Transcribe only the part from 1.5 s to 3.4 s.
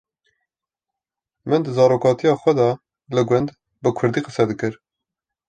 Min di zaroktiya xwe de li